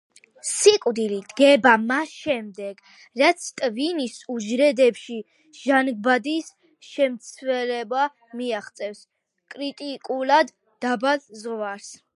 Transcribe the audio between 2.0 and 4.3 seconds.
შემდეგ, რაც ტვინის